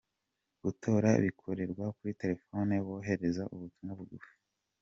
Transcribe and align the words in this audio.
Gutora 0.63 1.09
bikorerwa 1.23 1.85
kuri 1.97 2.11
terefone 2.21 2.73
wohereje 2.87 3.41
ubutumwa 3.53 3.91
bugufi. 3.99 4.33